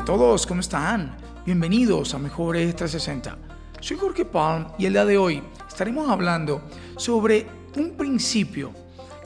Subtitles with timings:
[0.00, 1.14] A todos, ¿cómo están?
[1.44, 3.36] Bienvenidos a Mejores 360.
[3.80, 6.62] Soy Jorge Palm y el día de hoy estaremos hablando
[6.96, 7.46] sobre
[7.76, 8.72] un principio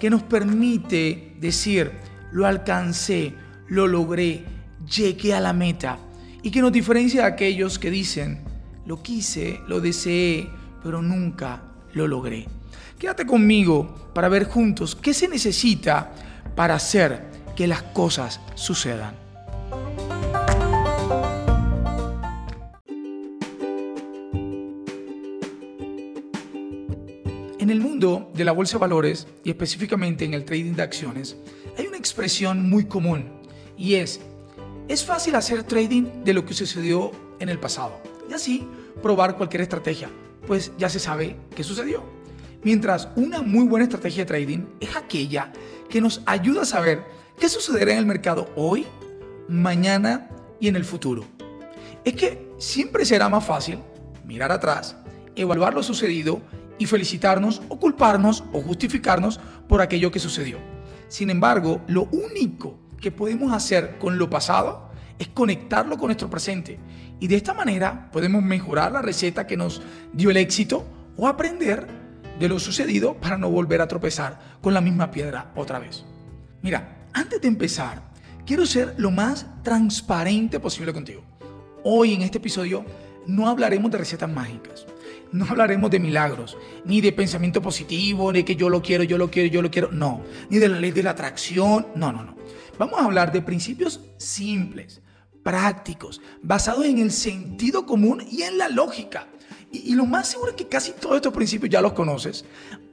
[0.00, 1.92] que nos permite decir,
[2.32, 3.32] lo alcancé,
[3.68, 4.44] lo logré,
[4.84, 5.96] llegué a la meta
[6.42, 8.42] y que nos diferencia de aquellos que dicen,
[8.84, 10.50] lo quise, lo deseé,
[10.82, 11.62] pero nunca
[11.92, 12.48] lo logré.
[12.98, 16.10] Quédate conmigo para ver juntos qué se necesita
[16.56, 19.23] para hacer que las cosas sucedan.
[28.04, 31.36] De la bolsa de valores y específicamente en el trading de acciones,
[31.78, 33.24] hay una expresión muy común
[33.78, 34.20] y es,
[34.88, 37.98] es fácil hacer trading de lo que sucedió en el pasado
[38.28, 38.68] y así
[39.02, 40.10] probar cualquier estrategia,
[40.46, 42.02] pues ya se sabe qué sucedió.
[42.62, 45.50] Mientras una muy buena estrategia de trading es aquella
[45.88, 47.04] que nos ayuda a saber
[47.38, 48.86] qué sucederá en el mercado hoy,
[49.48, 50.28] mañana
[50.60, 51.24] y en el futuro.
[52.04, 53.78] Es que siempre será más fácil
[54.26, 54.94] mirar atrás,
[55.36, 56.42] evaluar lo sucedido
[56.78, 60.58] y felicitarnos o culparnos o justificarnos por aquello que sucedió.
[61.08, 66.78] Sin embargo, lo único que podemos hacer con lo pasado es conectarlo con nuestro presente.
[67.20, 70.84] Y de esta manera podemos mejorar la receta que nos dio el éxito
[71.16, 71.86] o aprender
[72.38, 76.04] de lo sucedido para no volver a tropezar con la misma piedra otra vez.
[76.62, 78.02] Mira, antes de empezar,
[78.44, 81.22] quiero ser lo más transparente posible contigo.
[81.84, 82.84] Hoy en este episodio
[83.26, 84.86] no hablaremos de recetas mágicas
[85.34, 89.32] no hablaremos de milagros, ni de pensamiento positivo, de que yo lo quiero, yo lo
[89.32, 89.90] quiero, yo lo quiero.
[89.90, 91.88] No, ni de la ley de la atracción.
[91.96, 92.36] No, no, no.
[92.78, 95.02] Vamos a hablar de principios simples,
[95.42, 99.26] prácticos, basados en el sentido común y en la lógica.
[99.72, 102.44] Y, y, lo más seguro es que casi todos estos principios ya los conoces,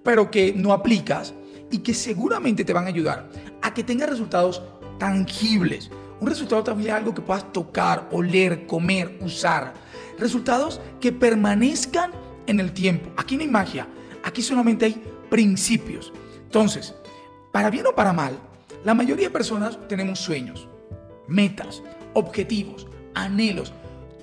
[0.03, 1.35] pero que no aplicas
[1.69, 3.29] y que seguramente te van a ayudar
[3.61, 4.63] a que tengas resultados
[4.97, 5.91] tangibles.
[6.19, 9.73] Un resultado también es algo que puedas tocar, oler, comer, usar.
[10.17, 12.11] Resultados que permanezcan
[12.51, 13.09] en el tiempo.
[13.17, 13.87] Aquí no hay magia,
[14.23, 16.13] aquí solamente hay principios.
[16.43, 16.93] Entonces,
[17.51, 18.37] para bien o para mal,
[18.83, 20.67] la mayoría de personas tenemos sueños,
[21.27, 21.81] metas,
[22.13, 23.73] objetivos, anhelos.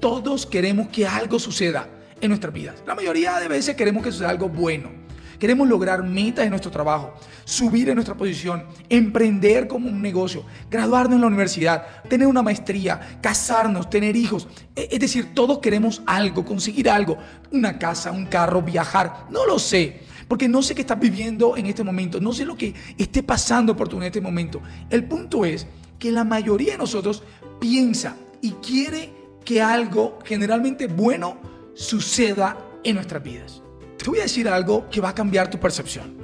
[0.00, 1.88] Todos queremos que algo suceda
[2.20, 2.82] en nuestras vidas.
[2.86, 4.90] La mayoría de veces queremos que suceda algo bueno.
[5.38, 11.14] Queremos lograr metas en nuestro trabajo, subir en nuestra posición, emprender como un negocio, graduarnos
[11.14, 14.48] en la universidad, tener una maestría, casarnos, tener hijos.
[14.74, 17.18] E, es decir, todos queremos algo, conseguir algo,
[17.52, 19.26] una casa, un carro, viajar.
[19.30, 22.56] No lo sé, porque no sé qué estás viviendo en este momento, no sé lo
[22.56, 24.60] que esté pasando por tu en este momento.
[24.90, 25.66] El punto es
[25.98, 27.22] que la mayoría de nosotros
[27.60, 29.12] piensa y quiere
[29.44, 31.38] que algo generalmente bueno
[31.74, 33.62] suceda en nuestras vidas.
[33.98, 36.16] Te voy a decir algo que va a cambiar tu percepción.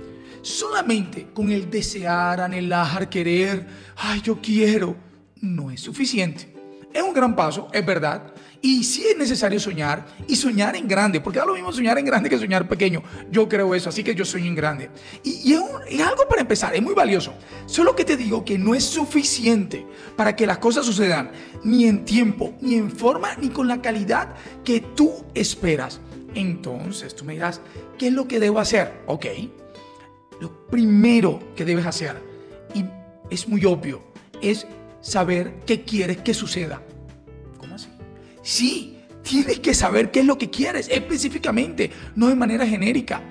[0.42, 4.96] Solamente con el desear, anhelar, querer, ay, yo quiero,
[5.40, 6.54] no es suficiente.
[6.92, 8.32] Es un gran paso, es verdad.
[8.62, 12.04] Y sí es necesario soñar y soñar en grande, porque da lo mismo soñar en
[12.04, 13.02] grande que soñar pequeño.
[13.30, 14.90] Yo creo eso, así que yo sueño en grande.
[15.22, 17.34] Y, y es, un, es algo para empezar, es muy valioso.
[17.66, 19.84] Solo que te digo que no es suficiente
[20.16, 21.32] para que las cosas sucedan,
[21.64, 26.00] ni en tiempo, ni en forma, ni con la calidad que tú esperas.
[26.34, 27.60] Entonces tú me dirás,
[27.98, 29.02] ¿qué es lo que debo hacer?
[29.06, 29.26] Ok,
[30.40, 32.20] lo primero que debes hacer,
[32.74, 32.84] y
[33.30, 34.02] es muy obvio,
[34.42, 34.66] es
[35.00, 36.82] saber qué quieres que suceda.
[37.58, 37.88] ¿Cómo así?
[38.42, 43.22] Sí, tienes que saber qué es lo que quieres específicamente, no de manera genérica.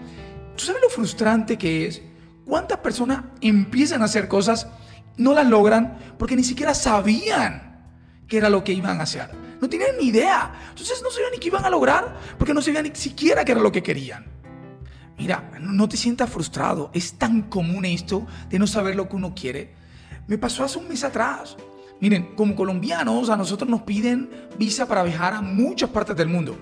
[0.55, 2.01] ¿Tú sabes lo frustrante que es?
[2.45, 4.67] ¿Cuántas personas empiezan a hacer cosas,
[5.17, 7.85] no las logran porque ni siquiera sabían
[8.27, 9.29] qué era lo que iban a hacer?
[9.61, 10.53] No tenían ni idea.
[10.69, 13.61] Entonces no sabían ni qué iban a lograr porque no sabían ni siquiera qué era
[13.61, 14.25] lo que querían.
[15.17, 16.89] Mira, no te sientas frustrado.
[16.93, 19.73] Es tan común esto de no saber lo que uno quiere.
[20.27, 21.55] Me pasó hace un mes atrás.
[21.99, 26.57] Miren, como colombianos a nosotros nos piden visa para viajar a muchas partes del mundo.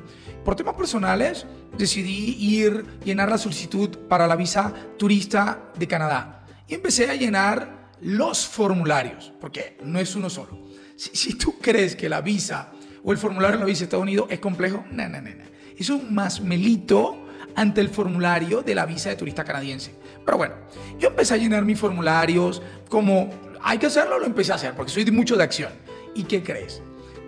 [0.45, 1.45] Por temas personales
[1.77, 6.45] decidí ir, llenar la solicitud para la visa turista de Canadá.
[6.67, 10.59] Y empecé a llenar los formularios, porque no es uno solo.
[10.95, 12.71] Si, si tú crees que la visa
[13.03, 15.43] o el formulario en la visa de Estados Unidos es complejo, no, no, no, no.
[15.77, 17.17] Es un masmelito
[17.55, 19.93] ante el formulario de la visa de turista canadiense.
[20.25, 20.55] Pero bueno,
[20.99, 23.29] yo empecé a llenar mis formularios como
[23.61, 25.71] hay que hacerlo, lo empecé a hacer porque soy de mucho de acción.
[26.15, 26.81] ¿Y qué crees?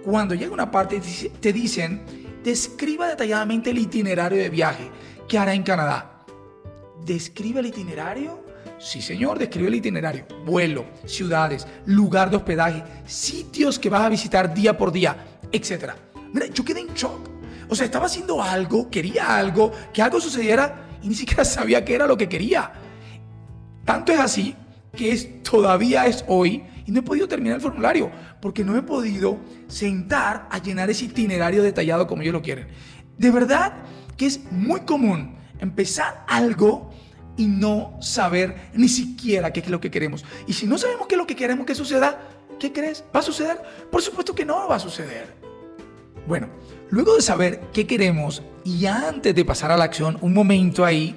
[0.03, 1.01] Cuando llega una parte
[1.39, 2.01] te dicen,
[2.43, 4.89] describa detalladamente el itinerario de viaje
[5.27, 6.25] que hará en Canadá.
[7.05, 8.43] ¿Describe el itinerario?
[8.79, 10.25] Sí, señor, describe el itinerario.
[10.45, 15.93] Vuelo, ciudades, lugar de hospedaje, sitios que vas a visitar día por día, etc.
[16.33, 17.29] Mira, yo quedé en shock.
[17.69, 21.95] O sea, estaba haciendo algo, quería algo, que algo sucediera y ni siquiera sabía qué
[21.95, 22.73] era lo que quería.
[23.85, 24.55] Tanto es así
[24.95, 28.11] que es, todavía es hoy y no he podido terminar el formulario
[28.41, 32.67] porque no he podido sentar a llenar ese itinerario detallado como ellos lo quieren.
[33.17, 33.73] De verdad
[34.17, 36.91] que es muy común empezar algo
[37.37, 40.23] y no saber ni siquiera qué es lo que queremos.
[40.47, 42.21] Y si no sabemos qué es lo que queremos que suceda,
[42.59, 43.03] ¿qué crees?
[43.15, 43.61] ¿Va a suceder?
[43.91, 45.42] Por supuesto que no va a suceder.
[46.27, 46.47] Bueno,
[46.89, 51.15] luego de saber qué queremos y antes de pasar a la acción, un momento ahí,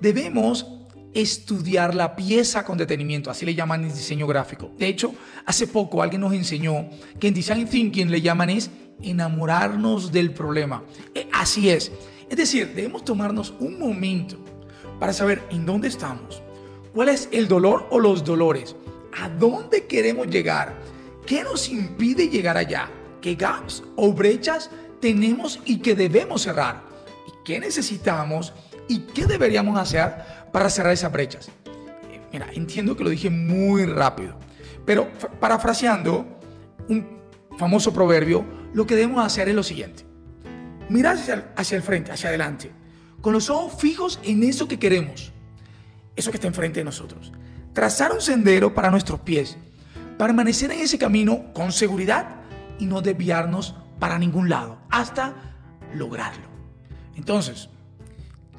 [0.00, 0.66] debemos
[1.14, 4.70] estudiar la pieza con detenimiento, así le llaman en diseño gráfico.
[4.78, 6.88] De hecho, hace poco alguien nos enseñó
[7.20, 8.70] que en Design Thinking le llaman es
[9.02, 10.82] enamorarnos del problema.
[11.14, 11.92] Eh, así es.
[12.28, 14.38] Es decir, debemos tomarnos un momento
[14.98, 16.42] para saber en dónde estamos,
[16.94, 18.74] cuál es el dolor o los dolores,
[19.20, 20.78] a dónde queremos llegar,
[21.26, 22.88] qué nos impide llegar allá,
[23.22, 24.70] qué gaps o brechas
[25.00, 26.82] tenemos y que debemos cerrar,
[27.26, 28.52] y qué necesitamos
[28.88, 30.12] y qué deberíamos hacer
[30.52, 31.48] para cerrar esas brechas.
[32.10, 34.36] Eh, mira, entiendo que lo dije muy rápido,
[34.84, 35.08] pero
[35.40, 36.26] parafraseando
[36.90, 37.22] un
[37.56, 40.04] famoso proverbio, lo que debemos hacer es lo siguiente.
[40.90, 42.82] Mirar hacia, hacia el frente, hacia adelante
[43.22, 45.32] con los ojos fijos en eso que queremos,
[46.16, 47.32] eso que está enfrente de nosotros.
[47.72, 49.56] Trazar un sendero para nuestros pies,
[50.18, 52.41] permanecer en ese camino con seguridad
[52.78, 55.34] y no desviarnos para ningún lado hasta
[55.94, 56.48] lograrlo.
[57.16, 57.68] Entonces,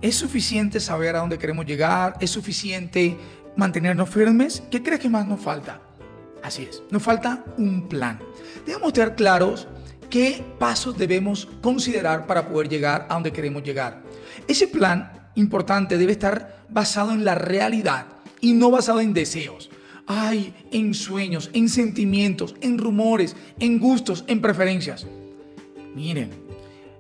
[0.02, 2.16] ¿es suficiente saber a dónde queremos llegar?
[2.20, 3.18] ¿Es suficiente
[3.56, 4.64] mantenernos firmes?
[4.72, 5.82] ¿Qué crees que más nos falta?
[6.44, 8.20] Así es, nos falta un plan.
[8.66, 9.68] Debemos estar claros
[10.10, 14.04] qué pasos debemos considerar para poder llegar a donde queremos llegar.
[14.48, 18.08] Ese plan importante debe estar basado en la realidad
[18.42, 19.70] y no basado en deseos.
[20.06, 25.06] Ay, en sueños, en sentimientos, en rumores, en gustos, en preferencias.
[25.96, 26.32] Miren,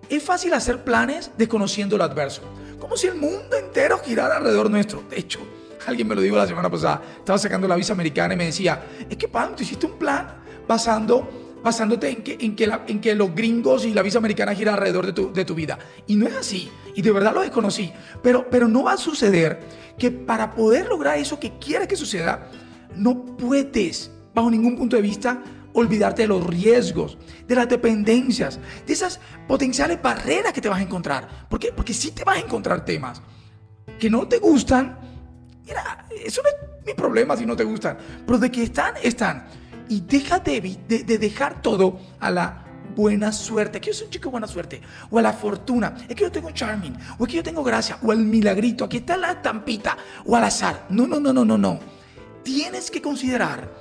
[0.09, 2.41] es fácil hacer planes desconociendo lo adverso,
[2.79, 5.03] como si el mundo entero girara alrededor nuestro.
[5.09, 5.39] De hecho,
[5.85, 8.83] alguien me lo dijo la semana pasada, estaba sacando la visa americana y me decía,
[9.09, 13.15] es que Pablo, tú hiciste un plan basando basándote en que, en que, en que
[13.15, 15.79] los gringos y la visa americana gira alrededor de tu, de tu vida.
[16.07, 16.69] Y no es así.
[16.93, 17.91] Y de verdad lo desconocí.
[18.21, 19.61] Pero, pero no va a suceder
[19.97, 22.49] que para poder lograr eso que quieres que suceda,
[22.95, 25.41] no puedes, bajo ningún punto de vista,
[25.73, 27.17] olvidarte de los riesgos,
[27.47, 31.47] de las dependencias, de esas potenciales barreras que te vas a encontrar.
[31.49, 31.71] ¿Por qué?
[31.71, 33.21] Porque si te vas a encontrar temas
[33.99, 34.97] que no te gustan.
[36.25, 37.97] Eso no es mi problema si no te gustan.
[38.25, 39.45] Pero de que están, están
[39.89, 44.25] y deja de, de, dejar todo a la buena suerte, que yo soy un chico
[44.25, 47.37] de buena suerte, o a la fortuna, es que yo tengo charming, o es que
[47.37, 50.85] yo tengo gracia, o al milagrito, aquí está la estampita, o al azar.
[50.89, 51.79] No, no, no, no, no, no.
[52.43, 53.73] Tienes que considerar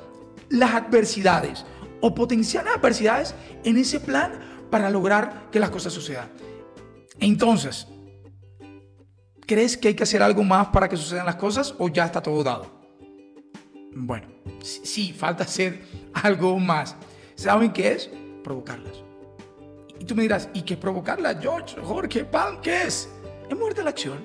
[0.48, 1.64] las adversidades
[2.00, 4.32] o potenciales adversidades en ese plan
[4.70, 6.28] para lograr que las cosas sucedan.
[7.20, 7.86] Entonces,
[9.46, 12.22] ¿crees que hay que hacer algo más para que sucedan las cosas o ya está
[12.22, 12.82] todo dado?
[13.94, 14.28] Bueno,
[14.62, 15.82] sí, falta hacer
[16.14, 16.96] algo más.
[17.34, 18.10] ¿Saben qué es?
[18.42, 19.02] Provocarlas.
[19.98, 22.60] Y tú me dirás, ¿y qué es provocarlas, George, Jorge, Pan?
[22.60, 23.08] ¿Qué es?
[23.48, 24.18] Es moverte a la acción.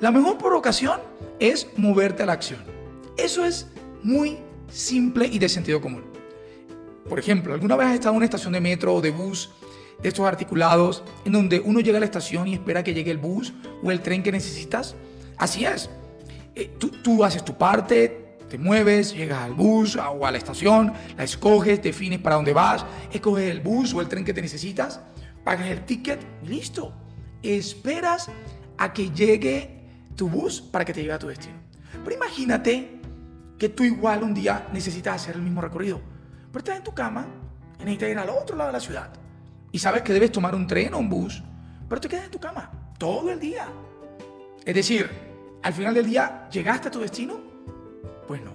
[0.00, 1.00] La mejor provocación
[1.38, 2.75] es moverte a la acción.
[3.16, 3.66] Eso es
[4.02, 6.04] muy simple y de sentido común.
[7.08, 9.50] Por ejemplo, ¿alguna vez has estado en una estación de metro o de bus
[10.02, 13.18] de estos articulados en donde uno llega a la estación y espera que llegue el
[13.18, 14.94] bus o el tren que necesitas?
[15.38, 15.88] Así es.
[16.54, 20.92] Eh, tú, tú haces tu parte, te mueves, llegas al bus o a la estación,
[21.16, 25.00] la escoges, defines para dónde vas, escoges el bus o el tren que te necesitas,
[25.44, 26.92] pagas el ticket listo.
[27.42, 28.28] Esperas
[28.78, 29.70] a que llegue
[30.16, 31.56] tu bus para que te lleve a tu destino.
[32.04, 33.00] Pero imagínate
[33.58, 36.00] que tú igual un día necesitas hacer el mismo recorrido,
[36.52, 37.26] pero estás en tu cama
[37.78, 39.10] y necesitas ir al otro lado de la ciudad
[39.72, 41.42] y sabes que debes tomar un tren o un bus,
[41.88, 43.68] pero te quedas en tu cama todo el día.
[44.64, 45.08] Es decir,
[45.62, 47.46] al final del día llegaste a tu destino
[48.26, 48.52] pues no.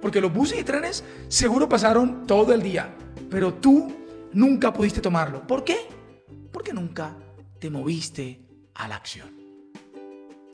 [0.00, 2.94] Porque los buses y trenes seguro pasaron todo el día,
[3.30, 3.92] pero tú
[4.32, 5.46] nunca pudiste tomarlo.
[5.46, 5.76] ¿Por qué?
[6.52, 7.16] Porque nunca
[7.58, 8.40] te moviste
[8.74, 9.28] a la acción.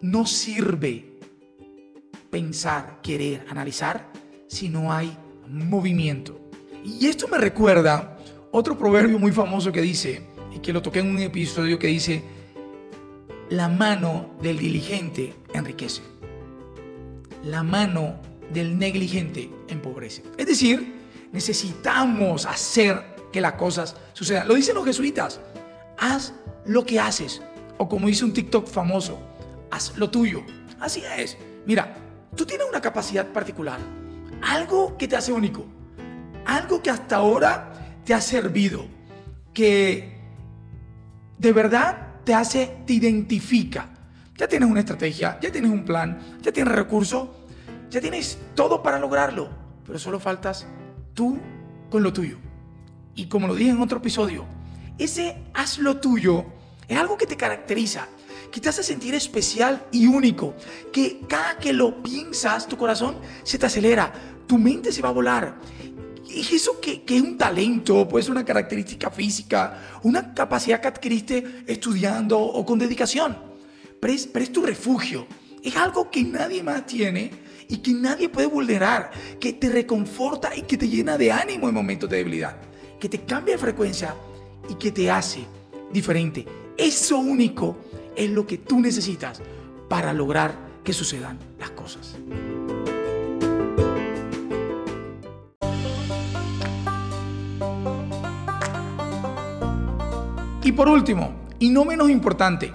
[0.01, 1.14] No sirve
[2.35, 4.11] pensar, querer, analizar
[4.49, 6.51] si no hay movimiento.
[6.85, 8.19] Y esto me recuerda
[8.51, 12.25] otro proverbio muy famoso que dice, y que lo toqué en un episodio que dice,
[13.51, 16.03] la mano del diligente enriquece.
[17.45, 18.17] La mano
[18.53, 20.25] del negligente empobrece.
[20.37, 20.93] Es decir,
[21.31, 23.01] necesitamos hacer
[23.31, 24.49] que las cosas sucedan.
[24.49, 25.41] Lo dicen los jesuitas,
[25.99, 26.35] haz
[26.67, 27.43] lo que haces.
[27.79, 29.21] O como dice un TikTok famoso,
[29.71, 30.43] haz lo tuyo.
[30.81, 31.39] Así es.
[31.65, 32.04] Mira,
[32.37, 33.79] tú tienes una capacidad particular,
[34.43, 35.65] algo que te hace único,
[36.45, 37.73] algo que hasta ahora
[38.05, 38.87] te ha servido,
[39.53, 40.21] que
[41.39, 43.91] de verdad te hace, te identifica.
[44.37, 47.29] Ya tienes una estrategia, ya tienes un plan, ya tienes recursos
[47.95, 49.49] ya tienes todo para lograrlo,
[49.87, 50.67] pero solo faltas
[51.15, 51.39] tú
[51.91, 52.39] con lo tuyo.
[53.15, 54.45] Y como lo dije en otro episodio,
[54.99, 56.45] ese haz lo tuyo
[56.89, 58.09] es algo que te caracteriza,
[58.51, 60.55] que te hace sentir especial y único,
[60.93, 64.13] que cada que lo piensas, tu corazón se te acelera,
[64.47, 65.59] tu mente se va a volar.
[66.27, 70.89] Y eso que, que es un talento, puede ser una característica física, una capacidad que
[70.89, 73.37] adquiriste estudiando o con dedicación.
[74.01, 75.27] Pero es, pero es tu refugio.
[75.63, 77.31] Es algo que nadie más tiene
[77.69, 79.11] y que nadie puede vulnerar,
[79.41, 82.57] que te reconforta y que te llena de ánimo en momentos de debilidad,
[83.01, 84.15] que te cambia de frecuencia
[84.69, 85.47] y que te hace
[85.93, 86.45] diferente.
[86.77, 87.79] Eso único
[88.17, 89.41] es lo que tú necesitas
[89.89, 92.17] para lograr que sucedan las cosas.
[100.63, 102.73] Y por último, y no menos importante,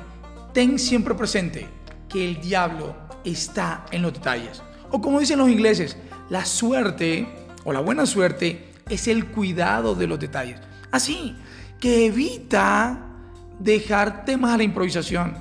[0.53, 1.67] ten siempre presente
[2.08, 4.62] que el diablo está en los detalles.
[4.91, 5.98] O como dicen los ingleses,
[6.29, 7.27] la suerte
[7.63, 10.60] o la buena suerte es el cuidado de los detalles.
[10.91, 11.36] Así
[11.79, 13.08] que evita
[13.59, 15.35] dejar temas a la improvisación.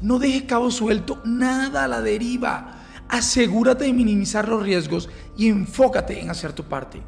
[0.00, 2.78] No dejes cabo suelto, nada a la deriva.
[3.08, 7.00] Asegúrate de minimizar los riesgos y enfócate en hacer tu parte.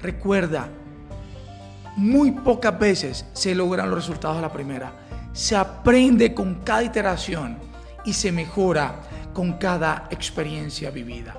[0.00, 0.68] Recuerda,
[1.96, 4.92] muy pocas veces se logran los resultados a la primera.
[5.32, 7.58] Se aprende con cada iteración
[8.04, 9.00] y se mejora
[9.32, 11.34] con cada experiencia vivida.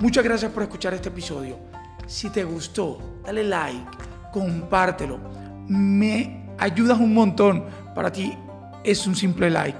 [0.00, 1.58] Muchas gracias por escuchar este episodio.
[2.06, 3.98] Si te gustó, dale like,
[4.32, 5.20] compártelo.
[5.68, 7.64] Me ayudas un montón.
[7.94, 8.36] Para ti
[8.84, 9.78] es un simple like.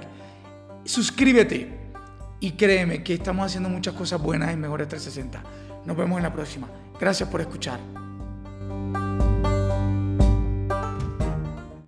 [0.85, 1.79] Suscríbete
[2.39, 5.43] y créeme que estamos haciendo muchas cosas buenas en Mejores 360.
[5.85, 6.67] Nos vemos en la próxima.
[6.99, 8.02] Gracias por escuchar.